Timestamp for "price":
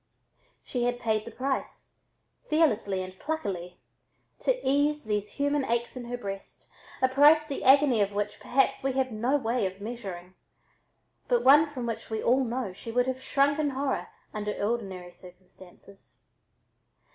1.31-1.99, 7.07-7.47